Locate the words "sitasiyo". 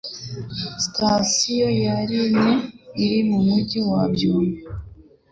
0.83-1.67